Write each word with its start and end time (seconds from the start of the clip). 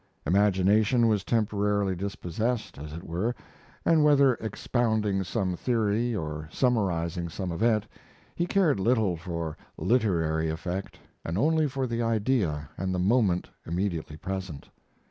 Imagination 0.25 1.07
was 1.07 1.23
temporarily 1.23 1.93
dispossessed, 1.95 2.79
as 2.79 2.91
it 2.91 3.03
were, 3.03 3.35
and, 3.85 4.03
whether 4.03 4.33
expounding 4.33 5.23
some 5.23 5.55
theory 5.55 6.15
or 6.15 6.49
summarizing 6.51 7.29
some 7.29 7.51
event, 7.51 7.85
he 8.33 8.47
cared 8.47 8.79
little 8.79 9.15
for 9.15 9.55
literary 9.77 10.49
effect, 10.49 10.97
and 11.23 11.37
only 11.37 11.67
for 11.67 11.85
the 11.85 12.01
idea 12.01 12.67
and 12.79 12.95
the 12.95 12.97
moment 12.97 13.49
immediately 13.63 14.17
present. 14.17 14.69